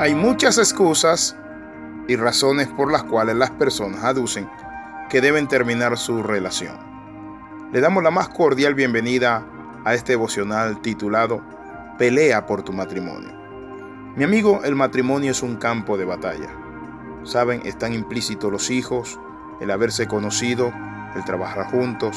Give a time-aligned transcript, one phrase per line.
[0.00, 1.36] Hay muchas excusas
[2.08, 4.50] y razones por las cuales las personas aducen
[5.08, 6.76] que deben terminar su relación.
[7.72, 9.46] Le damos la más cordial bienvenida
[9.84, 11.42] a este devocional titulado
[11.96, 13.30] Pelea por tu matrimonio.
[14.16, 16.50] Mi amigo, el matrimonio es un campo de batalla.
[17.22, 19.20] Saben, están implícitos los hijos,
[19.60, 20.72] el haberse conocido,
[21.14, 22.16] el trabajar juntos,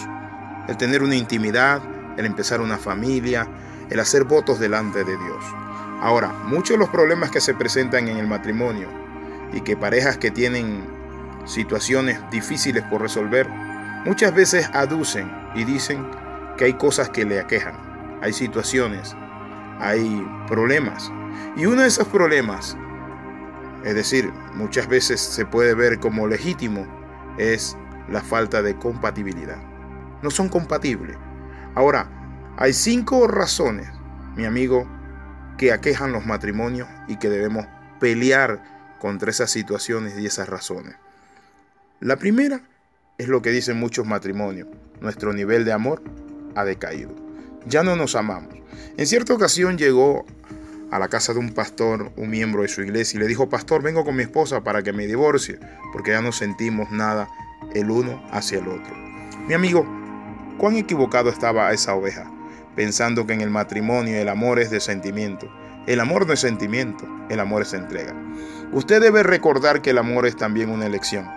[0.67, 1.83] el tener una intimidad,
[2.17, 3.47] el empezar una familia,
[3.91, 5.45] el hacer votos delante de Dios.
[6.01, 8.87] Ahora, muchos de los problemas que se presentan en el matrimonio
[9.53, 10.85] y que parejas que tienen
[11.45, 13.49] situaciones difíciles por resolver,
[14.05, 16.05] muchas veces aducen y dicen
[16.57, 17.75] que hay cosas que le aquejan,
[18.21, 19.15] hay situaciones,
[19.79, 21.11] hay problemas.
[21.55, 22.77] Y uno de esos problemas,
[23.83, 26.85] es decir, muchas veces se puede ver como legítimo,
[27.39, 27.75] es
[28.07, 29.57] la falta de compatibilidad.
[30.21, 31.17] No son compatibles.
[31.73, 32.07] Ahora,
[32.57, 33.87] hay cinco razones,
[34.35, 34.87] mi amigo,
[35.57, 37.65] que aquejan los matrimonios y que debemos
[37.99, 38.61] pelear
[38.99, 40.95] contra esas situaciones y esas razones.
[41.99, 42.61] La primera
[43.17, 44.67] es lo que dicen muchos matrimonios.
[45.01, 46.01] Nuestro nivel de amor
[46.55, 47.15] ha decaído.
[47.65, 48.55] Ya no nos amamos.
[48.97, 50.25] En cierta ocasión llegó
[50.91, 53.81] a la casa de un pastor, un miembro de su iglesia, y le dijo, pastor,
[53.81, 55.59] vengo con mi esposa para que me divorcie,
[55.91, 57.27] porque ya no sentimos nada
[57.73, 58.95] el uno hacia el otro.
[59.47, 59.85] Mi amigo,
[60.57, 62.31] cuán equivocado estaba esa oveja
[62.77, 65.49] pensando que en el matrimonio el amor es de sentimiento.
[65.87, 68.13] El amor no es sentimiento, el amor es entrega.
[68.71, 71.27] Usted debe recordar que el amor es también una elección.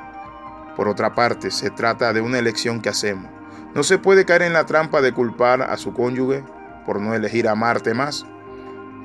[0.76, 3.30] Por otra parte, se trata de una elección que hacemos.
[3.74, 6.44] No se puede caer en la trampa de culpar a su cónyuge
[6.84, 8.26] por no elegir amarte más.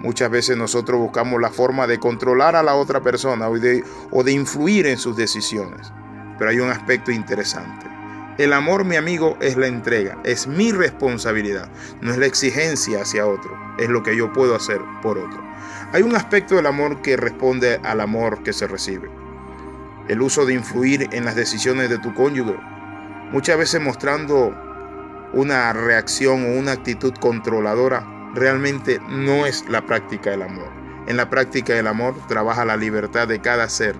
[0.01, 4.25] Muchas veces nosotros buscamos la forma de controlar a la otra persona o de, o
[4.25, 5.93] de influir en sus decisiones.
[6.37, 7.94] Pero hay un aspecto interesante.
[8.37, 11.69] El amor, mi amigo, es la entrega, es mi responsabilidad,
[12.01, 15.41] no es la exigencia hacia otro, es lo que yo puedo hacer por otro.
[15.93, 19.09] Hay un aspecto del amor que responde al amor que se recibe.
[20.09, 22.57] El uso de influir en las decisiones de tu cónyuge,
[23.31, 24.53] muchas veces mostrando
[25.31, 30.67] una reacción o una actitud controladora, realmente no es la práctica del amor.
[31.07, 33.95] En la práctica del amor trabaja la libertad de cada ser.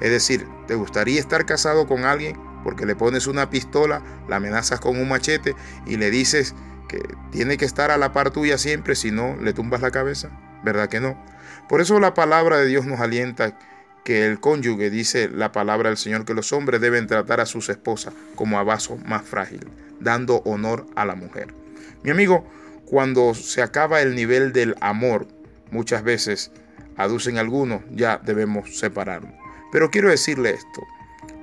[0.00, 2.47] Es decir, ¿te gustaría estar casado con alguien?
[2.68, 5.56] Porque le pones una pistola, la amenazas con un machete
[5.86, 6.54] y le dices
[6.86, 7.00] que
[7.32, 10.28] tiene que estar a la par tuya siempre, si no, le tumbas la cabeza.
[10.62, 11.18] ¿Verdad que no?
[11.66, 13.58] Por eso la palabra de Dios nos alienta
[14.04, 17.70] que el cónyuge, dice la palabra del Señor, que los hombres deben tratar a sus
[17.70, 19.66] esposas como a vaso más frágil,
[19.98, 21.54] dando honor a la mujer.
[22.02, 22.46] Mi amigo,
[22.84, 25.26] cuando se acaba el nivel del amor,
[25.70, 26.52] muchas veces
[26.98, 29.32] aducen algunos, ya debemos separarnos.
[29.72, 30.82] Pero quiero decirle esto.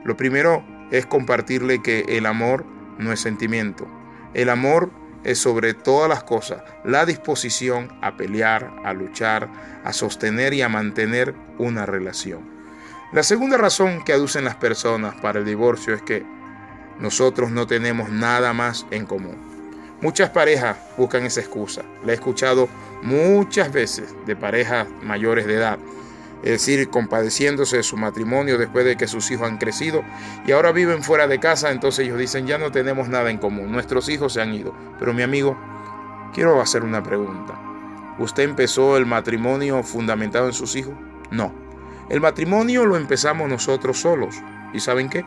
[0.04, 2.66] Lo primero es compartirle que el amor
[2.98, 3.88] no es sentimiento.
[4.34, 4.92] El amor
[5.24, 9.50] es sobre todas las cosas la disposición a pelear, a luchar,
[9.84, 12.56] a sostener y a mantener una relación.
[13.12, 16.26] La segunda razón que aducen las personas para el divorcio es que
[17.00, 19.38] nosotros no tenemos nada más en común.
[20.02, 21.84] Muchas parejas buscan esa excusa.
[22.04, 22.68] La he escuchado
[23.02, 25.80] muchas veces de parejas mayores de edad
[26.44, 30.04] es decir, compadeciéndose de su matrimonio después de que sus hijos han crecido
[30.46, 33.72] y ahora viven fuera de casa, entonces ellos dicen, ya no tenemos nada en común,
[33.72, 34.74] nuestros hijos se han ido.
[35.00, 35.58] Pero mi amigo,
[36.34, 37.60] quiero hacer una pregunta.
[38.20, 40.94] ¿Usted empezó el matrimonio fundamentado en sus hijos?
[41.32, 41.54] No.
[42.10, 44.36] El matrimonio lo empezamos nosotros solos.
[44.74, 45.26] ¿Y saben qué?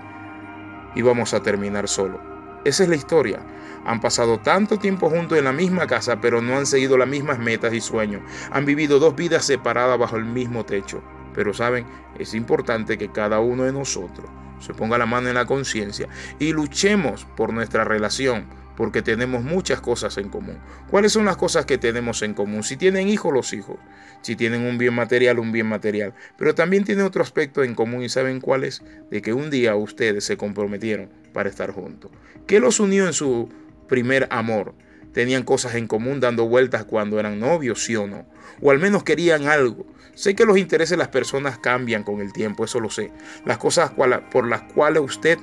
[0.94, 2.20] Íbamos a terminar solo.
[2.64, 3.40] Esa es la historia.
[3.84, 7.38] Han pasado tanto tiempo juntos en la misma casa, pero no han seguido las mismas
[7.38, 8.22] metas y sueños.
[8.50, 11.02] Han vivido dos vidas separadas bajo el mismo techo.
[11.34, 11.86] Pero saben,
[12.18, 14.28] es importante que cada uno de nosotros
[14.60, 16.08] se ponga la mano en la conciencia
[16.38, 18.46] y luchemos por nuestra relación,
[18.76, 20.58] porque tenemos muchas cosas en común.
[20.90, 22.62] ¿Cuáles son las cosas que tenemos en común?
[22.62, 23.76] Si tienen hijos, los hijos.
[24.20, 26.14] Si tienen un bien material, un bien material.
[26.36, 28.82] Pero también tiene otro aspecto en común y ¿saben cuál es?
[29.10, 32.10] De que un día ustedes se comprometieron para estar juntos.
[32.46, 33.48] ¿Qué los unió en su
[33.88, 34.74] primer amor.
[35.12, 38.26] Tenían cosas en común dando vueltas cuando eran novios, sí o no.
[38.60, 39.86] O al menos querían algo.
[40.14, 43.10] Sé que los intereses de las personas cambian con el tiempo, eso lo sé.
[43.44, 45.38] Las cosas por las cuales usted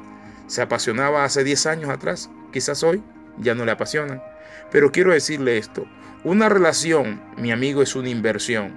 [0.48, 3.02] se apasionaba hace 10 años atrás, quizás hoy
[3.38, 4.22] ya no le apasionan.
[4.72, 5.86] Pero quiero decirle esto,
[6.24, 8.74] una relación, mi amigo, es una inversión.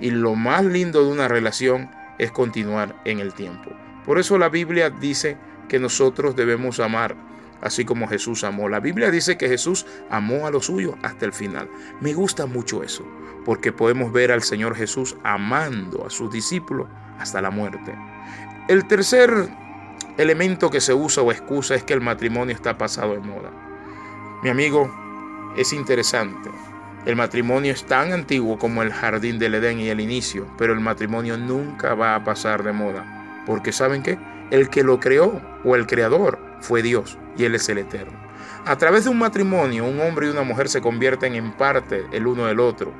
[0.00, 3.70] Y lo más lindo de una relación es continuar en el tiempo.
[4.04, 5.36] Por eso la Biblia dice
[5.68, 7.16] que nosotros debemos amar
[7.60, 8.68] así como Jesús amó.
[8.68, 11.68] La Biblia dice que Jesús amó a los suyos hasta el final.
[12.00, 13.04] Me gusta mucho eso,
[13.44, 16.88] porque podemos ver al Señor Jesús amando a sus discípulos
[17.18, 17.94] hasta la muerte.
[18.68, 19.30] El tercer
[20.18, 23.50] elemento que se usa o excusa es que el matrimonio está pasado de moda.
[24.42, 24.90] Mi amigo,
[25.56, 26.50] es interesante.
[27.06, 30.80] El matrimonio es tan antiguo como el jardín del Edén y el inicio, pero el
[30.80, 33.42] matrimonio nunca va a pasar de moda.
[33.46, 34.18] Porque ¿saben qué?
[34.50, 38.16] El que lo creó o el creador fue Dios y Él es el eterno.
[38.64, 42.26] A través de un matrimonio, un hombre y una mujer se convierten en parte el
[42.26, 42.92] uno del otro.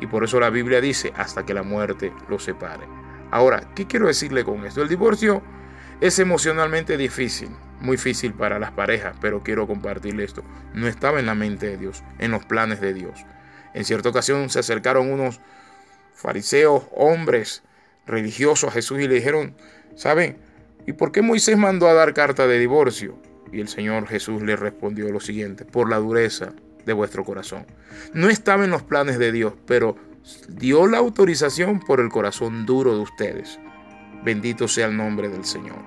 [0.00, 2.86] Y por eso la Biblia dice, hasta que la muerte los separe.
[3.30, 4.82] Ahora, ¿qué quiero decirle con esto?
[4.82, 5.42] El divorcio
[6.00, 7.50] es emocionalmente difícil,
[7.80, 10.42] muy difícil para las parejas, pero quiero compartirle esto.
[10.74, 13.24] No estaba en la mente de Dios, en los planes de Dios.
[13.74, 15.40] En cierta ocasión se acercaron unos
[16.14, 17.62] fariseos, hombres
[18.06, 19.54] religiosos a Jesús y le dijeron,
[19.94, 20.38] ¿saben?
[20.86, 23.16] ¿Y por qué Moisés mandó a dar carta de divorcio?
[23.52, 26.52] Y el Señor Jesús le respondió lo siguiente, por la dureza
[26.86, 27.66] de vuestro corazón.
[28.14, 29.96] No estaba en los planes de Dios, pero
[30.48, 33.58] dio la autorización por el corazón duro de ustedes.
[34.24, 35.78] Bendito sea el nombre del Señor.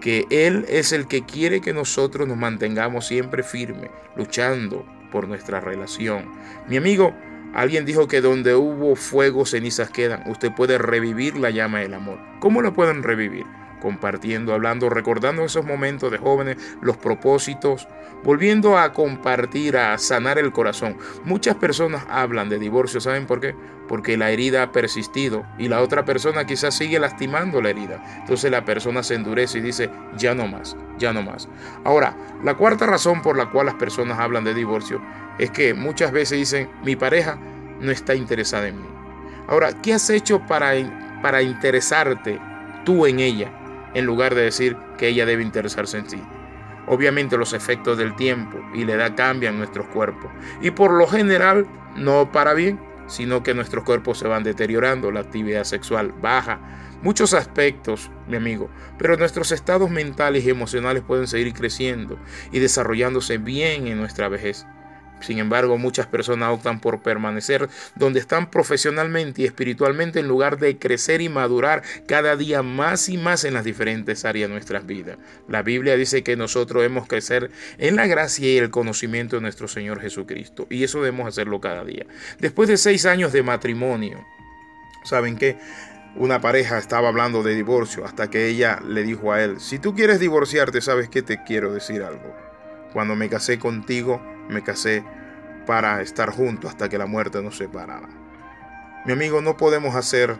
[0.00, 5.60] Que Él es el que quiere que nosotros nos mantengamos siempre firmes, luchando por nuestra
[5.60, 6.30] relación.
[6.68, 7.14] Mi amigo,
[7.54, 10.28] alguien dijo que donde hubo fuego, cenizas quedan.
[10.28, 12.18] Usted puede revivir la llama del amor.
[12.40, 13.46] ¿Cómo la pueden revivir?
[13.84, 17.86] Compartiendo, hablando, recordando esos momentos de jóvenes, los propósitos,
[18.24, 20.96] volviendo a compartir, a sanar el corazón.
[21.26, 23.54] Muchas personas hablan de divorcio, ¿saben por qué?
[23.86, 28.02] Porque la herida ha persistido y la otra persona quizás sigue lastimando la herida.
[28.20, 31.46] Entonces la persona se endurece y dice, ya no más, ya no más.
[31.84, 35.02] Ahora, la cuarta razón por la cual las personas hablan de divorcio
[35.38, 37.38] es que muchas veces dicen, mi pareja
[37.80, 38.88] no está interesada en mí.
[39.46, 40.72] Ahora, ¿qué has hecho para,
[41.20, 42.40] para interesarte
[42.86, 43.52] tú en ella?
[43.94, 46.22] En lugar de decir que ella debe interesarse en sí.
[46.86, 50.30] Obviamente los efectos del tiempo y la edad cambian nuestros cuerpos
[50.60, 55.20] y por lo general no para bien, sino que nuestros cuerpos se van deteriorando, la
[55.20, 56.60] actividad sexual baja,
[57.02, 62.18] muchos aspectos, mi amigo, pero nuestros estados mentales y emocionales pueden seguir creciendo
[62.52, 64.66] y desarrollándose bien en nuestra vejez.
[65.24, 70.78] Sin embargo, muchas personas optan por permanecer donde están profesionalmente y espiritualmente en lugar de
[70.78, 75.18] crecer y madurar cada día más y más en las diferentes áreas de nuestras vidas.
[75.48, 79.66] La Biblia dice que nosotros debemos crecer en la gracia y el conocimiento de nuestro
[79.66, 80.66] Señor Jesucristo.
[80.68, 82.06] Y eso debemos hacerlo cada día.
[82.38, 84.24] Después de seis años de matrimonio,
[85.04, 85.58] ¿saben qué?
[86.16, 89.94] Una pareja estaba hablando de divorcio hasta que ella le dijo a él, si tú
[89.94, 92.53] quieres divorciarte, ¿sabes qué te quiero decir algo?
[92.94, 95.04] Cuando me casé contigo, me casé
[95.66, 98.08] para estar juntos hasta que la muerte nos separara.
[99.04, 100.38] Mi amigo, no podemos hacer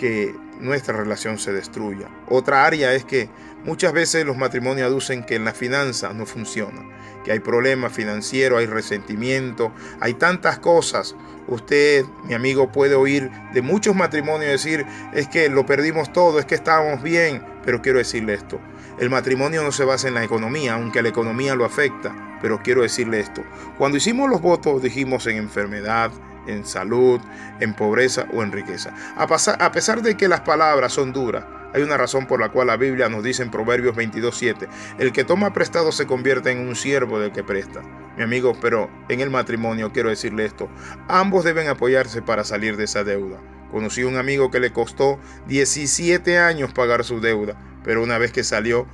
[0.00, 2.08] que nuestra relación se destruya.
[2.26, 3.28] Otra área es que
[3.66, 6.80] muchas veces los matrimonios aducen que en la finanza no funciona,
[7.22, 11.14] que hay problemas financieros, hay resentimiento, hay tantas cosas.
[11.48, 16.46] Usted, mi amigo, puede oír de muchos matrimonios decir, es que lo perdimos todo, es
[16.46, 18.58] que estábamos bien, pero quiero decirle esto,
[18.98, 22.80] el matrimonio no se basa en la economía, aunque la economía lo afecta, pero quiero
[22.80, 23.42] decirle esto.
[23.76, 26.10] Cuando hicimos los votos dijimos en enfermedad,
[26.50, 27.20] en salud,
[27.60, 28.94] en pobreza o en riqueza.
[29.16, 32.66] A, a pesar de que las palabras son duras, hay una razón por la cual
[32.66, 34.68] la Biblia nos dice en Proverbios 22.7,
[34.98, 37.82] el que toma prestado se convierte en un siervo del que presta.
[38.16, 40.68] Mi amigo, pero en el matrimonio quiero decirle esto,
[41.08, 43.38] ambos deben apoyarse para salir de esa deuda.
[43.70, 47.54] Conocí un amigo que le costó 17 años pagar su deuda,
[47.84, 48.86] pero una vez que salió,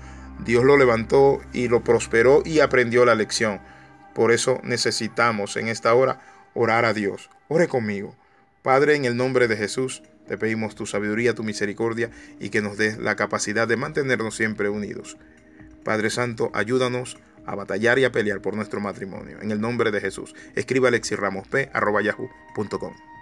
[0.45, 3.61] Dios lo levantó y lo prosperó y aprendió la lección.
[4.15, 6.21] Por eso necesitamos en esta hora
[6.55, 7.31] orar a Dios.
[7.49, 8.17] Ore conmigo.
[8.63, 12.11] Padre, en el nombre de Jesús, te pedimos tu sabiduría, tu misericordia
[12.41, 15.17] y que nos des la capacidad de mantenernos siempre unidos.
[15.85, 19.39] Padre Santo, ayúdanos a batallar y a pelear por nuestro matrimonio.
[19.41, 20.35] En el nombre de Jesús.
[20.57, 23.16] Escriba alexirramosp.yahoo.com.